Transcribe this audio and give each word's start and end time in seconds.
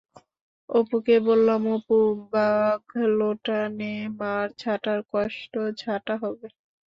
অপুকে 0.69 1.15
বললাম-অপু 1.27 1.97
বাগলোটা 2.31 3.59
নে-মার 3.77 4.47
ঝাঁটার 4.59 4.99
কষ্ট, 5.11 5.53
ঝাঁটা 5.77 6.13
হবে। 6.23 6.47